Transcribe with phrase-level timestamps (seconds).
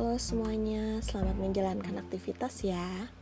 [0.00, 3.12] Halo semuanya, selamat menjalankan aktivitas ya.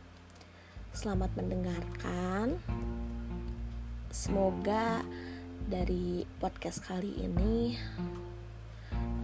[0.95, 2.55] Selamat mendengarkan.
[4.07, 5.03] Semoga
[5.67, 7.75] dari podcast kali ini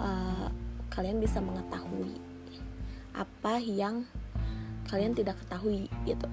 [0.03, 0.51] uh,
[0.91, 2.19] kalian bisa mengetahui
[3.15, 4.03] apa yang
[4.91, 6.27] kalian tidak ketahui gitu.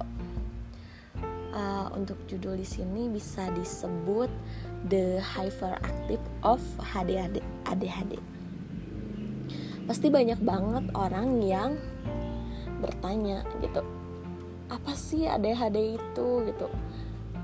[1.55, 4.27] Uh, untuk judul di sini bisa disebut
[4.91, 7.39] The Hyperactive of ADHD.
[7.71, 8.32] ADHD
[9.87, 11.75] pasti banyak banget orang yang
[12.83, 13.83] bertanya gitu
[14.73, 16.29] apa sih ADHD itu?
[16.49, 16.69] gitu.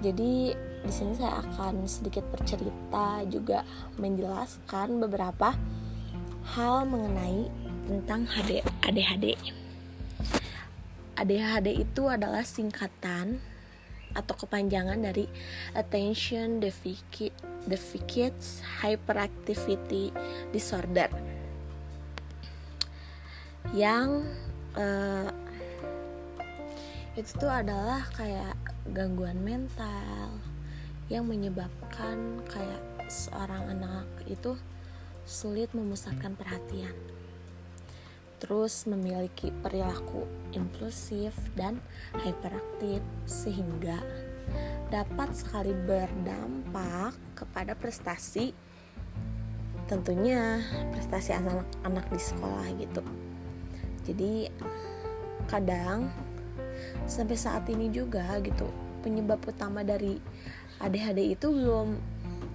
[0.01, 3.67] Jadi di sini saya akan sedikit bercerita juga
[4.01, 5.53] menjelaskan beberapa
[6.57, 7.53] hal mengenai
[7.85, 8.25] tentang
[8.87, 9.37] ADHD.
[11.19, 13.43] ADHD itu adalah singkatan
[14.17, 15.29] atau kepanjangan dari
[15.77, 18.39] Attention Deficit
[18.81, 20.15] Hyperactivity
[20.55, 21.38] Disorder
[23.77, 24.25] yang
[24.77, 25.29] uh,
[27.19, 28.55] itu tuh adalah kayak
[28.95, 30.39] gangguan mental
[31.13, 32.81] yang menyebabkan kayak
[33.11, 34.57] seorang anak itu
[35.29, 36.95] sulit memusatkan perhatian.
[38.39, 40.25] Terus memiliki perilaku
[40.55, 41.83] impulsif dan
[42.23, 43.99] hyperaktif sehingga
[44.89, 48.55] dapat sekali berdampak kepada prestasi
[49.89, 50.61] tentunya
[50.93, 53.28] prestasi anak-anak di sekolah gitu
[54.09, 54.49] jadi
[55.45, 56.09] kadang
[57.05, 58.69] sampai saat ini juga gitu
[59.05, 60.17] penyebab utama dari
[60.79, 61.99] ADHD itu belum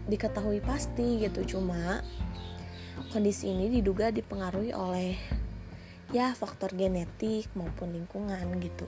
[0.07, 1.57] diketahui pasti gitu.
[1.57, 2.03] Cuma
[3.09, 5.17] kondisi ini diduga dipengaruhi oleh
[6.13, 8.85] ya faktor genetik maupun lingkungan gitu.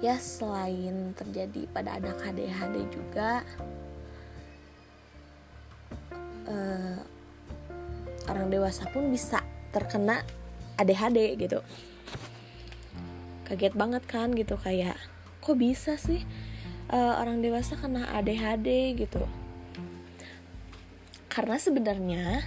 [0.00, 3.44] Ya selain terjadi pada anak ADHD juga
[6.48, 6.98] uh,
[8.28, 9.43] orang dewasa pun bisa
[9.74, 10.22] terkena
[10.78, 11.58] ADHD gitu.
[13.50, 14.94] Kaget banget kan gitu kayak
[15.42, 16.22] kok bisa sih
[16.94, 19.26] uh, orang dewasa kena ADHD gitu.
[21.26, 22.46] Karena sebenarnya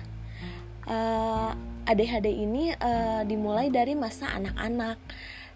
[0.87, 4.95] uh, eh, ADHD ini uh, dimulai dari masa anak-anak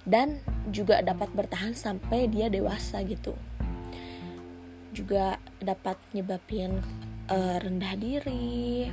[0.03, 3.31] dan juga dapat bertahan sampai dia dewasa gitu.
[4.91, 6.83] Juga dapat nyebabin
[7.31, 8.91] uh, rendah diri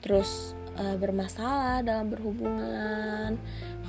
[0.00, 3.38] terus uh, bermasalah dalam berhubungan.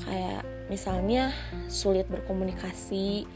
[0.06, 1.36] Kayak misalnya
[1.68, 3.28] sulit berkomunikasi.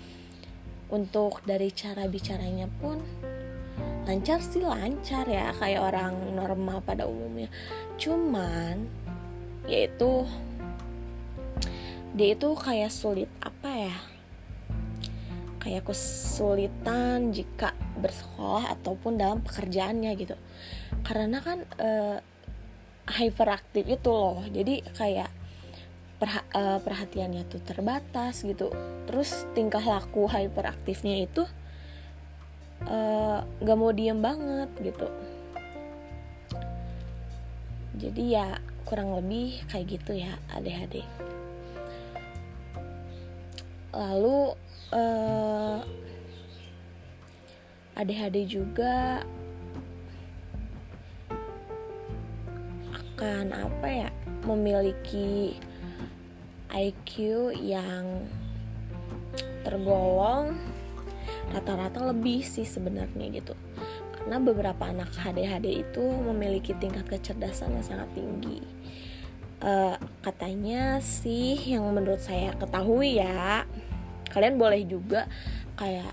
[0.86, 3.02] Untuk dari cara bicaranya pun
[4.06, 7.50] lancar sih lancar ya kayak orang normal pada umumnya.
[7.98, 8.86] Cuman
[9.66, 10.30] yaitu
[12.14, 13.98] dia itu kayak sulit apa ya?
[15.58, 20.38] Kayak kesulitan jika bersekolah ataupun dalam pekerjaannya gitu.
[21.02, 22.22] Karena kan uh,
[23.10, 24.42] hyperaktif itu loh.
[24.50, 25.30] Jadi kayak
[26.16, 28.72] perha uh, perhatiannya tuh terbatas gitu.
[29.06, 31.44] Terus tingkah laku hyperaktifnya itu
[32.88, 35.08] uh, eh, gak mau diem banget gitu.
[37.96, 41.02] Jadi ya kurang lebih kayak gitu ya ADHD
[43.96, 44.52] lalu
[44.92, 45.80] uh, eh,
[47.96, 49.24] ADHD juga
[53.16, 54.10] akan apa ya
[54.44, 55.56] memiliki
[56.68, 57.12] IQ
[57.56, 58.28] yang
[59.64, 60.60] tergolong
[61.56, 63.56] rata-rata lebih sih sebenarnya gitu.
[64.20, 68.60] Karena beberapa anak ADHD itu memiliki tingkat kecerdasan yang sangat tinggi.
[69.64, 73.64] Uh, katanya sih yang menurut saya ketahui ya
[74.28, 75.32] kalian boleh juga
[75.80, 76.12] kayak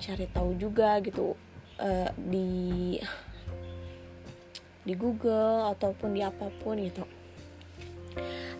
[0.00, 1.36] cari tahu juga gitu
[1.76, 2.96] uh, di
[4.88, 7.04] di Google ataupun di apa pun gitu.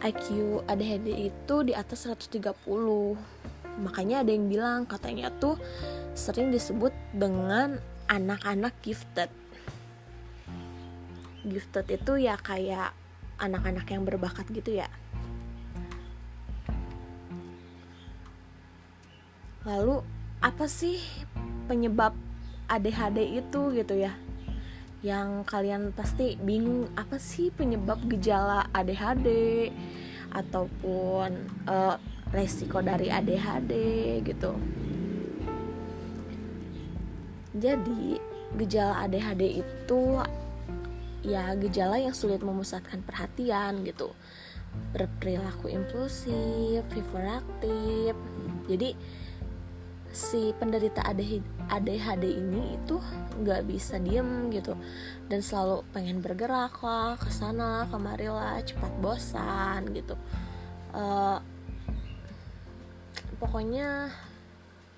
[0.04, 2.44] IQ ADHD itu di atas 130
[3.80, 5.56] makanya ada yang bilang katanya tuh
[6.12, 7.80] sering disebut dengan
[8.12, 9.32] anak-anak gifted.
[11.48, 12.92] Gifted itu ya kayak
[13.40, 14.92] anak-anak yang berbakat gitu ya.
[19.64, 20.04] Lalu
[20.44, 21.00] apa sih
[21.66, 22.12] penyebab
[22.68, 24.27] ADHD itu gitu ya
[24.98, 29.28] yang kalian pasti bingung apa sih penyebab gejala ADHD
[30.34, 31.30] ataupun
[31.70, 31.96] uh,
[32.34, 33.72] resiko dari ADHD
[34.26, 34.58] gitu.
[37.54, 38.18] Jadi
[38.58, 40.02] gejala ADHD itu
[41.22, 44.14] ya gejala yang sulit memusatkan perhatian gitu
[44.92, 48.14] berperilaku impulsif, hiperaktif.
[48.68, 48.92] Jadi
[50.12, 52.96] si penderita ADHD ini itu
[53.44, 54.74] nggak bisa diem gitu.
[55.28, 60.16] Dan selalu pengen bergerak lah ke sana kemari lah cepat bosan gitu.
[60.96, 61.38] Uh,
[63.38, 64.10] pokoknya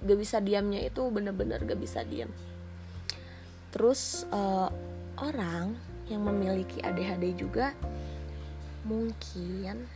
[0.00, 2.32] gak bisa diamnya itu bener-bener gak bisa diam
[3.70, 4.68] terus uh,
[5.20, 5.78] orang
[6.10, 7.70] yang memiliki ADHD juga
[8.82, 9.86] mungkin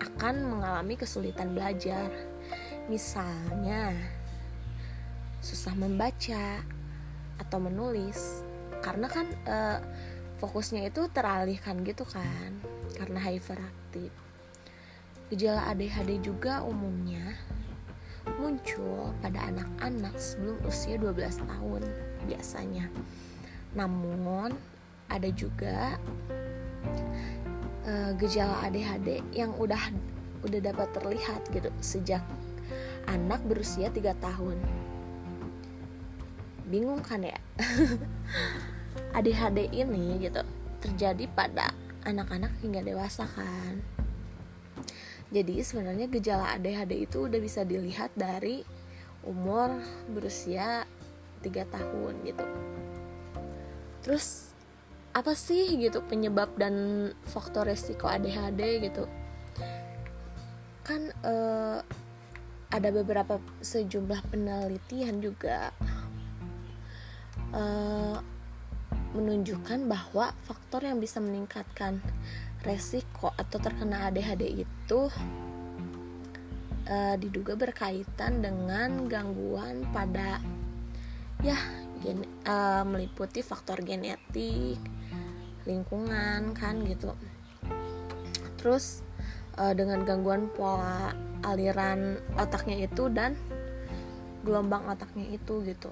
[0.00, 2.08] akan mengalami kesulitan belajar.
[2.88, 3.92] Misalnya
[5.42, 6.62] susah membaca
[7.36, 8.46] atau menulis
[8.80, 9.78] karena kan uh,
[10.38, 12.56] fokusnya itu teralihkan gitu kan
[12.96, 14.10] karena hyperaktif
[15.32, 17.34] gejala ADHD juga umumnya
[18.36, 21.82] muncul pada anak-anak sebelum usia 12 tahun
[22.28, 22.86] biasanya.
[23.72, 24.52] Namun
[25.08, 25.96] ada juga
[27.88, 29.80] uh, gejala ADHD yang udah
[30.42, 32.22] udah dapat terlihat gitu sejak
[33.08, 34.58] anak berusia 3 tahun.
[36.68, 37.38] Bingung kan ya?
[39.16, 40.42] ADHD ini gitu
[40.82, 41.72] terjadi pada
[42.02, 43.80] anak-anak hingga dewasa kan
[45.32, 48.60] jadi sebenarnya gejala ADHD itu udah bisa dilihat dari
[49.24, 49.80] umur
[50.12, 50.84] berusia
[51.40, 52.44] 3 tahun gitu.
[54.04, 54.52] Terus
[55.16, 59.08] apa sih gitu penyebab dan faktor resiko ADHD gitu?
[60.84, 61.80] Kan eh,
[62.68, 65.72] ada beberapa sejumlah penelitian juga
[67.52, 68.16] eh,
[69.12, 72.00] menunjukkan bahwa faktor yang bisa meningkatkan
[72.64, 75.00] resiko atau terkena ADHD itu
[76.88, 80.38] uh, diduga berkaitan dengan gangguan pada
[81.42, 81.58] ya
[82.00, 84.78] gen, uh, meliputi faktor genetik,
[85.66, 87.12] lingkungan kan gitu.
[88.62, 89.02] Terus
[89.58, 91.12] uh, dengan gangguan pola
[91.42, 93.34] aliran otaknya itu dan
[94.46, 95.90] gelombang otaknya itu gitu.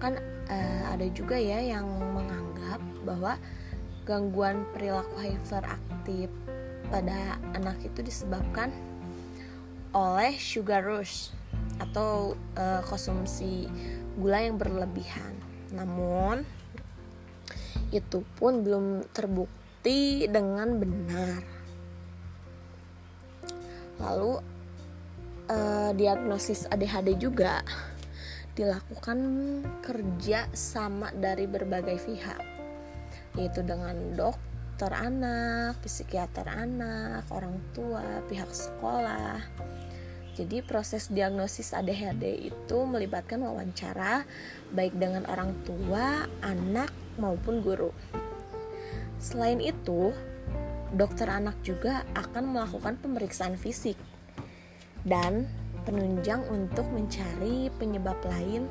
[0.00, 0.16] Kan
[0.48, 1.86] uh, ada juga ya yang
[2.16, 3.36] menganggap bahwa
[4.08, 6.32] gangguan perilaku hyperaktif
[6.90, 8.74] pada anak itu disebabkan
[9.94, 11.30] oleh sugar rush
[11.78, 13.70] atau uh, konsumsi
[14.18, 15.34] gula yang berlebihan.
[15.70, 16.42] Namun
[17.90, 21.42] itu pun belum terbukti dengan benar.
[24.00, 24.32] Lalu
[25.50, 27.60] uh, diagnosis ADHD juga
[28.54, 29.18] dilakukan
[29.82, 32.42] kerja sama dari berbagai pihak
[33.38, 39.38] yaitu dengan dokter anak, psikiater anak, orang tua, pihak sekolah.
[40.34, 44.24] Jadi proses diagnosis ADHD itu melibatkan wawancara
[44.72, 47.92] baik dengan orang tua, anak maupun guru.
[49.20, 50.16] Selain itu,
[50.96, 54.00] dokter anak juga akan melakukan pemeriksaan fisik
[55.04, 55.44] dan
[55.84, 58.68] penunjang untuk mencari penyebab lain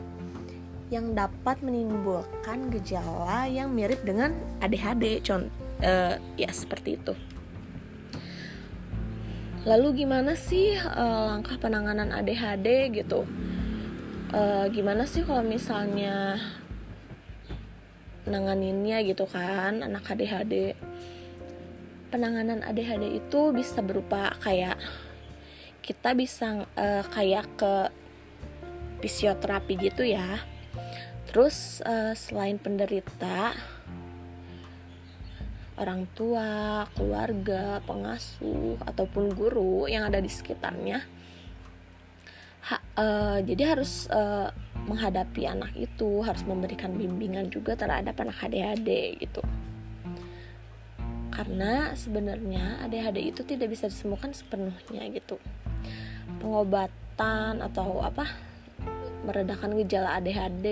[0.90, 5.54] yang dapat menimbulkan gejala yang mirip dengan ADHD contoh
[5.84, 7.14] uh, ya seperti itu.
[9.68, 13.28] Lalu gimana sih uh, langkah penanganan ADHD gitu?
[14.30, 16.38] Uh, gimana sih kalau misalnya
[18.30, 20.78] nanganinnya gitu kan anak ADHD
[22.14, 24.78] penanganan ADHD itu bisa berupa kayak
[25.82, 27.74] kita bisa uh, kayak ke
[29.00, 30.44] fisioterapi gitu ya
[31.30, 33.54] Terus uh, selain penderita,
[35.78, 41.06] orang tua, keluarga, pengasuh ataupun guru yang ada di sekitarnya,
[42.66, 44.50] ha, uh, jadi harus uh,
[44.90, 49.46] menghadapi anak itu, harus memberikan bimbingan juga terhadap anak ADHD gitu.
[51.30, 55.38] Karena sebenarnya ADHD itu tidak bisa disembuhkan sepenuhnya gitu.
[56.40, 58.26] Pengobatan atau apa
[59.28, 60.68] meredakan gejala ADHD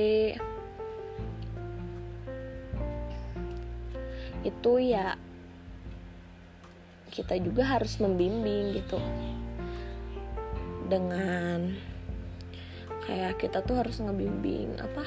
[4.47, 5.19] itu ya
[7.11, 8.99] kita juga harus membimbing gitu.
[10.87, 11.75] Dengan
[13.07, 15.03] kayak kita tuh harus ngebimbing apa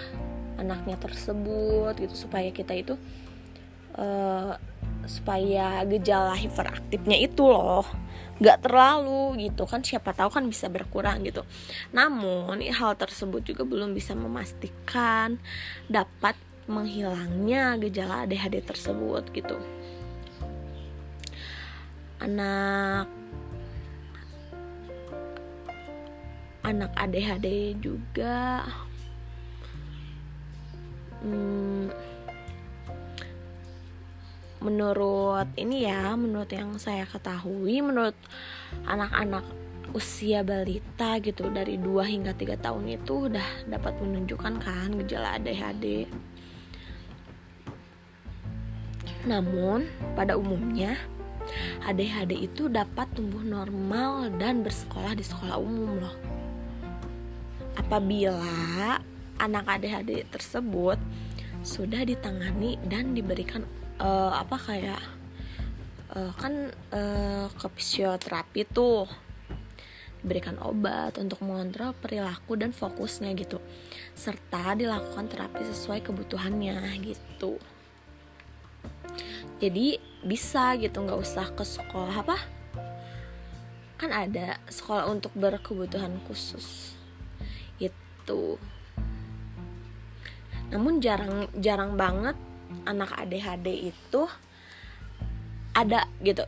[0.56, 2.94] anaknya tersebut gitu supaya kita itu
[3.96, 4.56] uh,
[5.06, 7.86] supaya gejala hiperaktifnya itu loh
[8.40, 9.84] nggak terlalu gitu kan.
[9.84, 11.44] Siapa tahu kan bisa berkurang gitu.
[11.92, 15.36] Namun hal tersebut juga belum bisa memastikan
[15.86, 19.60] dapat menghilangnya gejala ADHD tersebut gitu.
[22.20, 23.08] Anak
[26.60, 28.62] anak ADHD juga
[31.24, 31.59] hmm,
[34.60, 38.16] menurut ini ya menurut yang saya ketahui menurut
[38.84, 39.44] anak-anak
[39.90, 46.06] usia balita gitu dari 2 hingga 3 tahun itu udah dapat menunjukkan kan gejala ADHD.
[49.26, 50.94] Namun pada umumnya
[51.82, 56.16] ADHD itu dapat tumbuh normal dan bersekolah di sekolah umum loh.
[57.74, 59.00] Apabila
[59.40, 61.00] anak ADHD tersebut
[61.60, 63.66] sudah ditangani dan diberikan
[64.00, 65.02] uh, apa kayak
[66.16, 69.06] uh, kan uh, ke fisioterapi tuh
[70.20, 73.56] diberikan obat untuk mengontrol perilaku dan fokusnya gitu.
[74.12, 77.56] Serta dilakukan terapi sesuai kebutuhannya gitu.
[79.60, 82.36] Jadi bisa gitu nggak usah ke sekolah apa?
[83.96, 86.96] Kan ada sekolah untuk berkebutuhan khusus
[88.30, 88.60] itu
[90.70, 92.38] namun jarang jarang banget
[92.86, 94.22] anak ADHD itu
[95.74, 96.44] ada gitu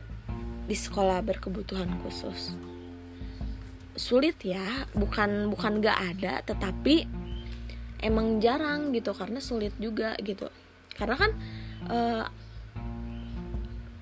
[0.67, 2.55] di sekolah berkebutuhan khusus.
[3.93, 7.05] Sulit ya bukan bukan gak ada tetapi
[8.03, 10.49] emang jarang gitu karena sulit juga gitu.
[10.93, 11.31] Karena kan
[11.87, 12.25] uh,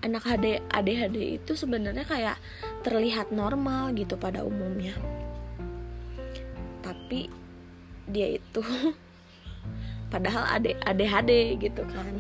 [0.02, 2.38] anak HD, ADHD itu sebenarnya kayak
[2.82, 4.98] terlihat normal gitu pada umumnya.
[6.82, 7.30] Tapi
[8.10, 8.62] dia itu
[10.12, 10.44] padahal
[10.84, 12.16] ADHD gitu kan.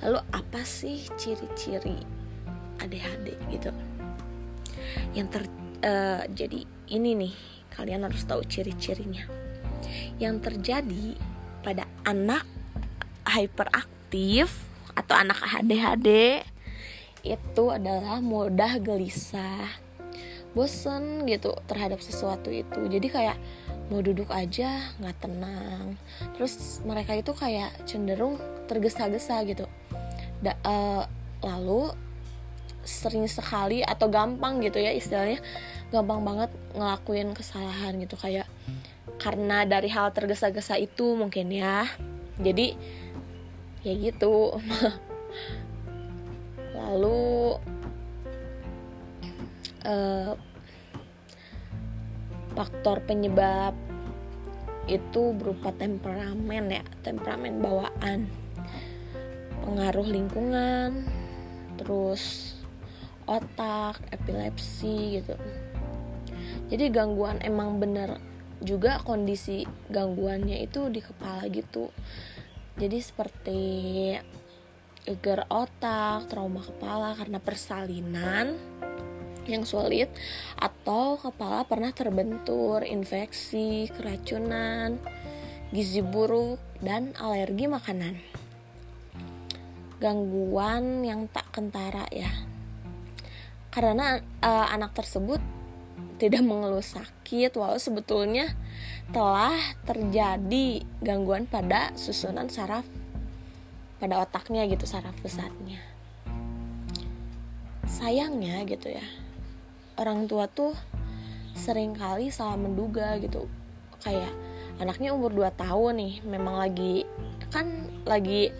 [0.00, 2.00] Lalu apa sih ciri-ciri
[2.80, 3.70] ADHD gitu?
[5.12, 5.42] Yang ter
[5.84, 7.34] uh, jadi ini nih
[7.76, 9.28] kalian harus tahu ciri-cirinya.
[10.16, 11.14] Yang terjadi
[11.62, 12.48] pada anak
[13.28, 14.64] hyperaktif
[14.96, 16.40] atau anak ADHD
[17.26, 19.68] itu adalah mudah gelisah
[20.56, 22.80] bosen gitu terhadap sesuatu itu.
[22.88, 23.36] Jadi kayak
[23.88, 25.96] mau duduk aja nggak tenang.
[26.36, 28.36] Terus mereka itu kayak cenderung
[28.68, 29.64] tergesa-gesa gitu.
[30.44, 31.04] Da, uh,
[31.40, 31.92] lalu
[32.84, 35.42] sering sekali atau gampang gitu ya istilahnya
[35.92, 38.16] gampang banget ngelakuin kesalahan gitu.
[38.20, 38.46] Kayak
[39.18, 41.88] karena dari hal tergesa-gesa itu mungkin ya.
[42.38, 42.76] Jadi
[43.82, 44.60] ya gitu.
[46.78, 47.58] Lalu
[49.88, 50.32] uh,
[52.56, 53.74] faktor penyebab
[54.88, 58.28] itu berupa temperamen ya temperamen bawaan
[59.68, 61.04] pengaruh lingkungan
[61.76, 62.56] terus
[63.28, 65.36] otak, epilepsi gitu.
[66.72, 68.16] Jadi gangguan emang bener
[68.64, 71.92] juga kondisi gangguannya itu di kepala gitu.
[72.80, 73.62] Jadi seperti
[75.04, 78.56] geger otak, trauma kepala karena persalinan
[79.48, 80.12] yang sulit
[80.54, 85.00] atau kepala pernah terbentur, infeksi, keracunan,
[85.72, 88.14] gizi buruk dan alergi makanan.
[89.98, 92.30] Gangguan yang tak kentara ya
[93.78, 95.38] karena uh, anak tersebut
[96.18, 98.50] tidak mengeluh sakit walau sebetulnya
[99.14, 99.54] telah
[99.86, 102.82] terjadi gangguan pada susunan saraf
[104.02, 105.78] pada otaknya gitu saraf pusatnya
[107.86, 109.06] sayangnya gitu ya
[109.98, 110.72] orang tua tuh
[111.58, 113.50] sering kali salah menduga gitu.
[114.00, 114.30] Kayak
[114.78, 117.02] anaknya umur 2 tahun nih memang lagi
[117.50, 117.66] kan
[118.06, 118.54] lagi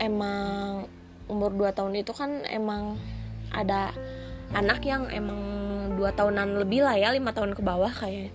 [0.00, 0.88] emang
[1.28, 2.96] umur 2 tahun itu kan emang
[3.52, 3.92] ada
[4.56, 5.40] anak yang emang
[5.96, 8.32] dua tahunan lebih lah ya lima tahun ke bawah kayak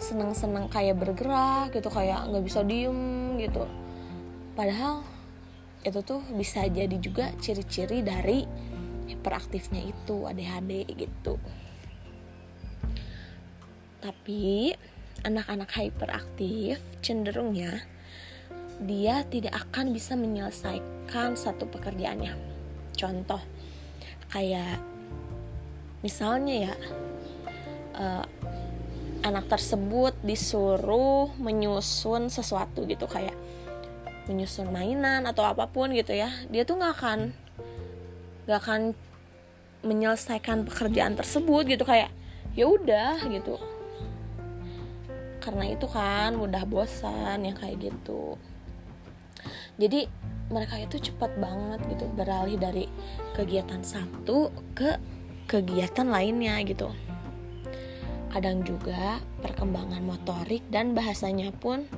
[0.00, 3.66] seneng-seneng kayak bergerak gitu kayak nggak bisa diem gitu.
[4.54, 5.04] Padahal
[5.84, 8.44] itu tuh bisa jadi juga ciri-ciri dari
[9.16, 11.36] hiperaktifnya itu ADHD gitu.
[14.00, 14.72] Tapi
[15.26, 17.84] anak-anak hyperaktif cenderungnya
[18.80, 22.32] dia tidak akan bisa menyelesaikan satu pekerjaannya.
[22.96, 23.42] Contoh
[24.32, 24.80] kayak
[26.00, 26.74] misalnya ya
[28.00, 28.24] uh,
[29.20, 33.36] anak tersebut disuruh menyusun sesuatu gitu kayak
[34.30, 37.20] menyusun mainan atau apa pun gitu ya dia tuh nggak akan
[38.44, 38.80] nggak akan
[39.80, 42.12] menyelesaikan pekerjaan tersebut gitu kayak
[42.52, 43.56] ya udah gitu.
[45.40, 48.36] Karena itu kan mudah bosan yang kayak gitu.
[49.80, 50.04] Jadi
[50.52, 52.84] mereka itu cepat banget gitu beralih dari
[53.32, 55.00] kegiatan satu ke
[55.48, 56.92] kegiatan lainnya gitu.
[58.30, 61.88] Kadang juga perkembangan motorik dan bahasanya pun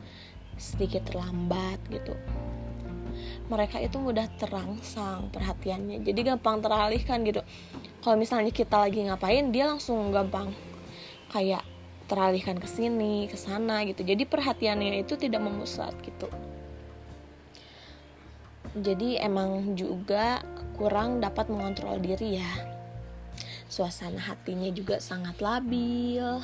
[0.57, 2.15] sedikit terlambat gitu
[3.53, 6.01] mereka itu mudah terangsang perhatiannya.
[6.01, 7.45] Jadi gampang teralihkan gitu.
[8.01, 10.57] Kalau misalnya kita lagi ngapain dia langsung gampang
[11.29, 11.61] kayak
[12.09, 14.01] teralihkan ke sini ke sana gitu.
[14.01, 16.33] Jadi perhatiannya itu tidak memusat gitu.
[18.73, 20.41] Jadi emang juga
[20.81, 22.53] kurang dapat mengontrol diri ya.
[23.69, 26.41] Suasana hatinya juga sangat labil.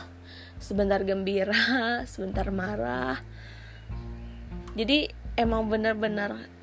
[0.60, 1.56] Sebentar gembira
[2.12, 3.24] sebentar marah.
[4.76, 5.08] Jadi
[5.40, 6.57] emang bener-bener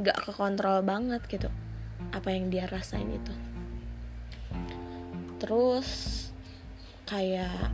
[0.00, 1.48] gak kekontrol banget gitu.
[2.10, 3.34] Apa yang dia rasain itu.
[5.40, 5.88] Terus
[7.04, 7.72] kayak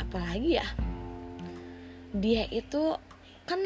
[0.00, 0.68] apalagi ya?
[2.14, 2.94] Dia itu
[3.48, 3.60] kan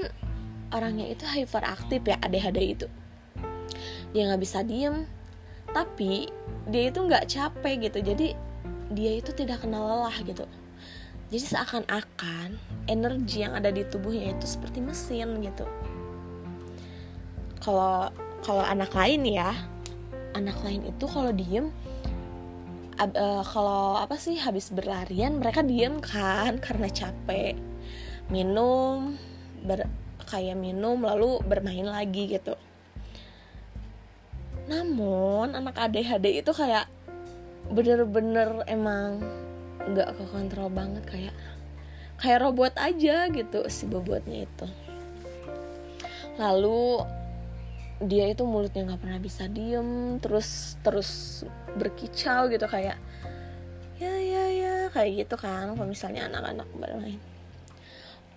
[0.74, 2.86] orangnya itu hyperaktif ya ADHD itu.
[4.14, 5.04] Dia nggak bisa diem.
[5.68, 6.32] Tapi
[6.70, 7.98] dia itu nggak capek gitu.
[8.00, 8.28] Jadi
[8.94, 10.48] dia itu tidak kenal lelah gitu.
[11.28, 12.56] Jadi seakan-akan
[12.88, 15.68] energi yang ada di tubuhnya itu seperti mesin gitu
[17.68, 18.08] kalau
[18.40, 19.52] kalau anak lain ya
[20.32, 21.68] anak lain itu kalau diem
[22.96, 27.60] uh, kalau apa sih habis berlarian mereka diem kan karena capek.
[28.32, 29.20] Minum
[29.64, 29.84] ber,
[30.24, 32.56] kayak minum lalu bermain lagi gitu.
[34.68, 36.88] Namun anak ADHD itu kayak
[37.68, 39.20] bener-bener emang
[39.84, 41.36] nggak kekontrol banget kayak
[42.16, 44.66] kayak robot aja gitu si bobotnya itu.
[46.36, 47.17] Lalu
[47.98, 51.42] dia itu mulutnya nggak pernah bisa diem terus terus
[51.74, 52.94] berkicau gitu kayak
[53.98, 57.18] ya ya ya kayak gitu kan kalau misalnya anak-anak bermain.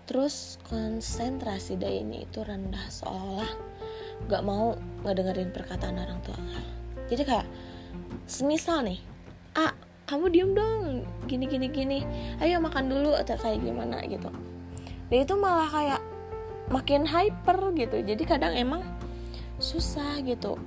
[0.10, 3.48] Terus konsentrasi dayanya itu rendah seolah
[4.28, 4.76] gak mau
[5.06, 6.36] ngedengerin perkataan orang tua.
[7.08, 7.48] Jadi kayak
[8.26, 9.00] semisal nih
[9.54, 9.72] ah
[10.10, 12.00] kamu diem dong gini gini gini
[12.42, 14.34] ayo makan dulu atau kayak gimana gitu.
[15.14, 16.02] Dan itu malah kayak
[16.74, 18.02] makin hyper gitu.
[18.02, 18.82] Jadi kadang emang
[19.62, 20.58] susah gitu.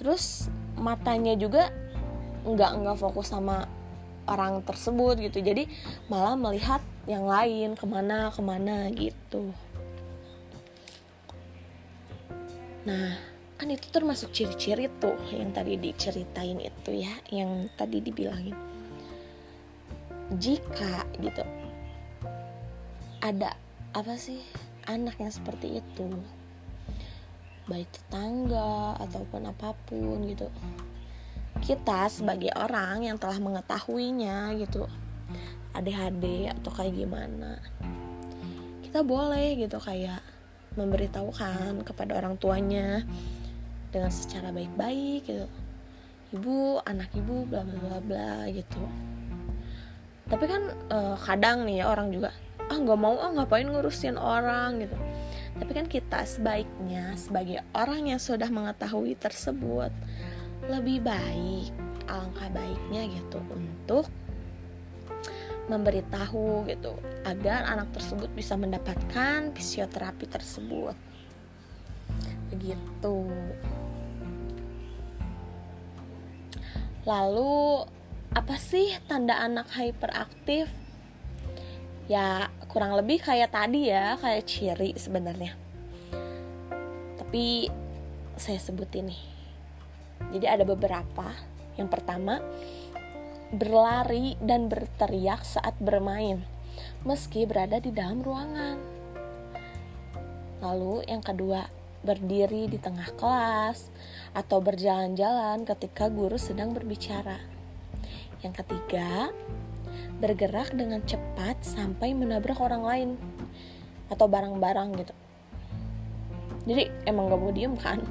[0.00, 0.48] Terus
[0.80, 1.68] matanya juga
[2.48, 3.68] nggak nggak fokus sama
[4.30, 5.44] orang tersebut gitu.
[5.44, 5.68] Jadi
[6.08, 9.52] malah melihat yang lain ke mana ke mana gitu.
[12.86, 13.12] Nah,
[13.60, 18.56] kan itu termasuk ciri-ciri tuh yang tadi diceritain itu ya, yang tadi dibilangin.
[20.40, 21.42] Jika gitu
[23.20, 23.52] ada
[23.92, 24.40] apa sih
[24.88, 26.08] anak yang seperti itu,
[27.70, 30.50] baik tetangga ataupun apa pun gitu,
[31.62, 34.90] kita sebagai orang yang telah mengetahuinya gitu,
[35.70, 37.62] ADHD atau kayak gimana,
[38.82, 40.18] kita boleh gitu kayak
[40.74, 43.06] memberitahukan kepada orang tuanya
[43.94, 45.46] dengan secara baik-baik gitu.
[46.34, 48.82] Ibu anak ibu bla bla bla bla gitu.
[50.30, 52.34] Tapi kan uh, kadang nih ya orang juga
[52.70, 54.94] ah nggak mau ah ngapain ngurusin orang gitu
[55.58, 59.90] tapi kan kita sebaiknya sebagai orang yang sudah mengetahui tersebut
[60.70, 61.72] lebih baik
[62.06, 64.06] alangkah baiknya gitu untuk
[65.70, 70.98] memberitahu gitu agar anak tersebut bisa mendapatkan fisioterapi tersebut.
[72.50, 73.30] Begitu.
[77.06, 77.86] Lalu
[78.34, 80.66] apa sih tanda anak hyperaktif
[82.10, 85.54] ya kurang lebih kayak tadi ya kayak ciri sebenarnya
[87.22, 87.70] tapi
[88.34, 89.22] saya sebutin nih
[90.34, 91.30] jadi ada beberapa
[91.78, 92.42] yang pertama
[93.50, 96.46] berlari dan berteriak saat bermain,
[97.02, 98.78] meski berada di dalam ruangan.
[100.62, 101.66] Lalu, yang kedua,
[102.06, 103.90] berdiri di tengah kelas
[104.32, 107.42] atau berjalan-jalan ketika guru sedang berbicara.
[108.40, 109.34] Yang ketiga,
[110.20, 113.10] bergerak dengan cepat sampai menabrak orang lain
[114.12, 115.14] atau barang-barang gitu.
[116.68, 118.04] Jadi emang gak mau diem kan?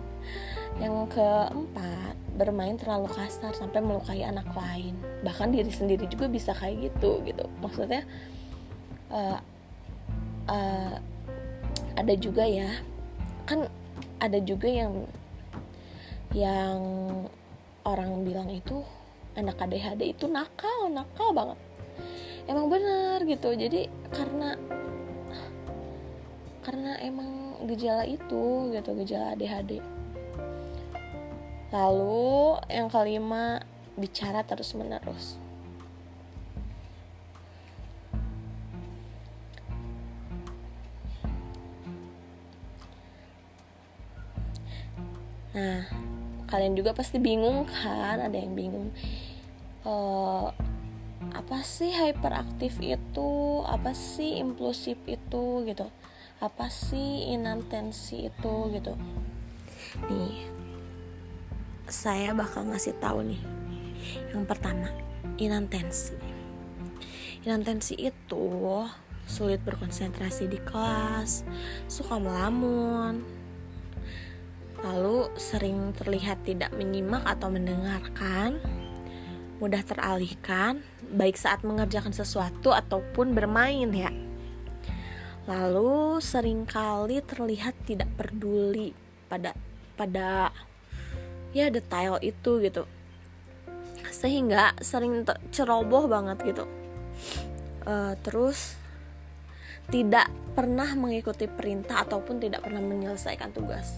[0.81, 4.95] Yang keempat, bermain terlalu kasar sampai melukai anak lain
[5.27, 8.07] bahkan diri sendiri juga bisa kayak gitu gitu maksudnya
[9.11, 9.43] uh,
[10.47, 10.95] uh,
[11.99, 12.79] ada juga ya
[13.43, 13.67] kan
[14.23, 15.03] ada juga yang
[16.31, 16.79] yang
[17.83, 18.79] orang bilang itu
[19.35, 21.59] anak ADHD itu nakal nakal banget
[22.49, 24.57] emang bener gitu jadi karena
[26.65, 29.79] karena emang gejala itu gitu gejala ADHD
[31.69, 33.61] Lalu yang kelima,
[33.93, 35.37] bicara terus-menerus.
[45.53, 45.85] Nah,
[46.49, 48.17] kalian juga pasti bingung kan?
[48.17, 48.89] Ada yang bingung.
[49.85, 50.49] Uh,
[51.35, 53.61] apa sih hyperaktif itu?
[53.67, 55.87] Apa sih impulsif itu gitu?
[56.39, 58.95] Apa sih inantensi itu gitu?
[60.07, 60.47] Nih,
[61.89, 63.41] saya bakal ngasih tahu nih.
[64.31, 64.87] Yang pertama,
[65.35, 66.15] inantensi.
[67.43, 68.47] Inantensi itu
[69.29, 71.45] sulit berkonsentrasi di kelas,
[71.85, 73.21] suka melamun,
[74.79, 78.57] lalu sering terlihat tidak menyimak atau mendengarkan,
[79.59, 84.11] mudah teralihkan, baik saat mengerjakan sesuatu ataupun bermain ya.
[85.45, 88.95] Lalu sering kali terlihat tidak peduli
[89.27, 89.53] pada
[89.99, 90.55] pada
[91.51, 92.87] ya detail itu gitu.
[94.09, 96.65] Sehingga sering ceroboh banget gitu.
[97.83, 98.79] Uh, terus
[99.89, 103.97] tidak pernah mengikuti perintah ataupun tidak pernah menyelesaikan tugas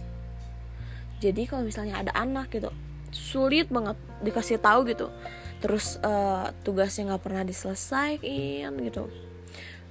[1.21, 2.73] jadi kalau misalnya ada anak gitu
[3.13, 3.95] sulit banget
[4.25, 5.07] dikasih tahu gitu
[5.61, 9.07] terus uh, tugasnya nggak pernah diselesaikan gitu.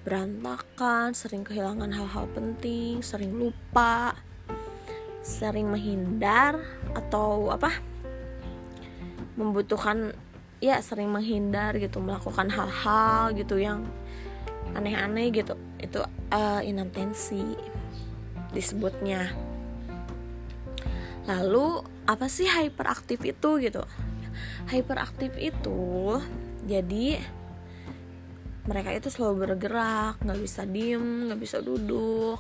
[0.02, 4.18] Berantakan sering kehilangan hal-hal penting sering lupa
[5.22, 6.58] sering menghindar
[6.96, 7.70] atau apa
[9.38, 10.16] membutuhkan
[10.58, 13.86] ya sering menghindar gitu melakukan hal-hal gitu yang
[14.74, 15.54] aneh-aneh gitu.
[15.78, 16.02] Itu
[16.34, 17.54] uh, inattensi
[18.50, 19.30] disebutnya.
[21.30, 23.86] Lalu apa sih hyperaktif itu gitu
[24.70, 26.22] hyperaktif itu
[26.64, 27.18] jadi
[28.70, 32.38] mereka itu selalu bergerak nggak bisa diem nggak bisa duduk.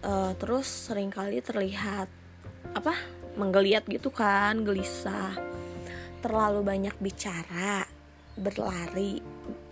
[0.00, 2.08] Uh, terus sering kali terlihat
[2.74, 2.96] apa
[3.38, 5.36] menggeliat gitu kan gelisah.
[6.24, 7.86] Terlalu banyak bicara
[8.34, 9.22] berlari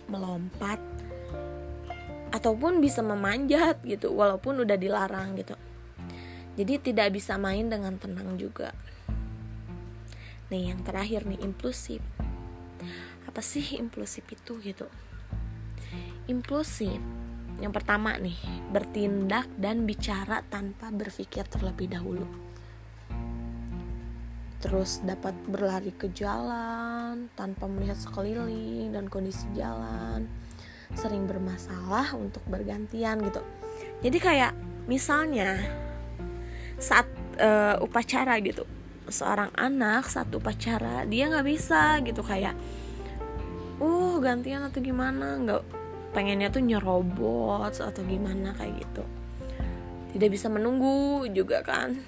[0.07, 0.79] melompat
[2.31, 5.57] ataupun bisa memanjat gitu walaupun udah dilarang gitu.
[6.55, 8.71] Jadi tidak bisa main dengan tenang juga
[10.49, 12.01] nih yang terakhir nih impulsif.
[13.25, 14.85] Apa sih impulsif itu gitu?
[16.29, 16.97] Impulsif
[17.59, 18.35] yang pertama nih
[18.69, 22.27] bertindak dan bicara tanpa berpikir terlebih dahulu.
[24.59, 30.25] Terus dapat berlari ke jalan tanpa melihat sekeliling dan kondisi jalan.
[30.93, 33.41] Sering bermasalah untuk bergantian gitu.
[34.03, 34.53] Jadi kayak
[34.85, 35.57] misalnya
[36.75, 37.07] saat
[37.39, 38.67] uh, upacara gitu
[39.09, 42.21] seorang anak saat upacara dia nggak bisa gitu.
[42.25, 42.57] Kayak
[43.79, 45.37] uh gantian atau gimana?
[45.39, 45.61] Nggak
[46.15, 49.03] pengennya tuh nyerobot atau gimana kayak gitu.
[50.15, 51.99] Tidak bisa menunggu juga kan.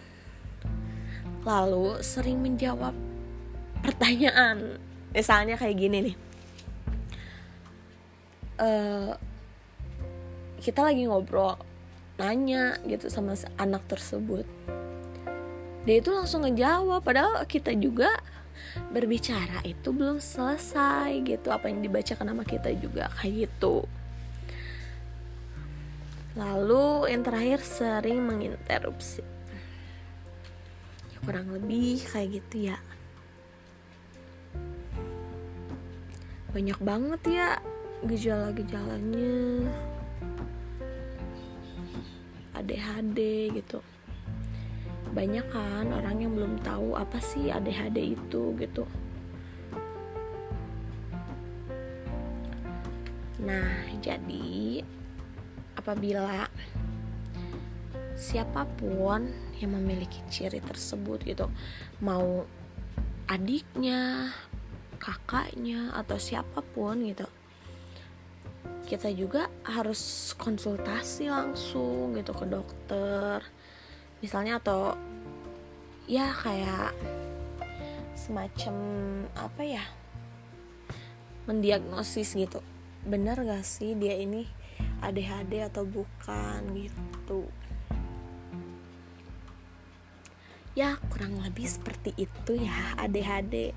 [1.43, 2.95] Lalu sering menjawab
[3.83, 4.79] pertanyaan.
[5.11, 6.17] Misalnya kayak gini nih.
[8.57, 9.13] Uh,
[10.57, 11.61] kita lagi ngobrol
[12.17, 14.49] nanya gitu sama anak tersebut
[15.87, 18.11] dia itu langsung ngejawab padahal kita juga
[18.91, 21.47] berbicara itu belum selesai gitu.
[21.47, 23.87] Apa yang dibacakan nama kita juga kayak gitu.
[26.35, 29.23] Lalu yang terakhir sering menginterupsi.
[31.07, 32.77] Ya, kurang lebih kayak gitu ya.
[36.51, 37.49] Banyak banget ya
[38.03, 39.71] gejala-gejalanya.
[42.59, 43.19] ADHD
[43.55, 43.79] gitu
[45.17, 48.85] banyak kan orang yang belum tahu apa sih ADHD itu gitu.
[53.41, 54.85] Nah jadi
[55.73, 56.45] apabila
[58.13, 61.49] siapa pun yang memiliki ciri tersebut gitu
[62.01, 62.45] mau
[63.29, 64.33] adiknya
[64.97, 67.25] kakaknya atau siapa pun gitu
[68.89, 73.45] kita juga harus konsultasi langsung gitu ke dokter
[74.23, 74.97] misalnya atau
[76.07, 76.95] ya kayak
[78.17, 78.75] semacam
[79.37, 79.83] apa ya
[81.47, 82.59] mendiagnosis gitu.
[83.07, 84.43] Benar gak sih dia ini
[84.99, 87.47] ADHD atau bukan gitu?
[90.77, 93.73] Ya kurang lebih seperti itu ya ADHD